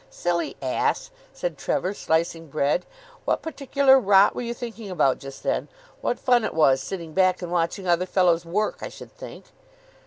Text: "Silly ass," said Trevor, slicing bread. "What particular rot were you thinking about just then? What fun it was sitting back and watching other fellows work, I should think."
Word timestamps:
"Silly 0.09 0.57
ass," 0.63 1.11
said 1.31 1.59
Trevor, 1.59 1.93
slicing 1.93 2.47
bread. 2.47 2.87
"What 3.25 3.43
particular 3.43 3.99
rot 3.99 4.33
were 4.33 4.41
you 4.41 4.51
thinking 4.55 4.89
about 4.89 5.19
just 5.19 5.43
then? 5.43 5.67
What 6.01 6.17
fun 6.17 6.43
it 6.43 6.55
was 6.55 6.81
sitting 6.81 7.13
back 7.13 7.43
and 7.43 7.51
watching 7.51 7.87
other 7.87 8.07
fellows 8.07 8.43
work, 8.43 8.77
I 8.81 8.89
should 8.89 9.15
think." 9.15 9.45